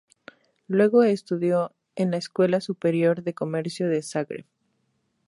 [0.67, 4.45] Luego estudió en la Escuela Superior de Comercio de Zagreb.